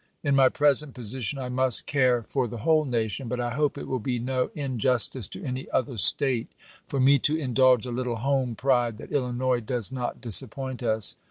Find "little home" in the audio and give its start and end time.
7.91-8.55